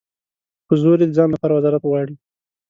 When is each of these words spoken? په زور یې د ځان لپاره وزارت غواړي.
په 0.67 0.73
زور 0.81 0.97
یې 1.01 1.07
د 1.09 1.13
ځان 1.17 1.29
لپاره 1.31 1.53
وزارت 1.57 1.83
غواړي. 1.89 2.15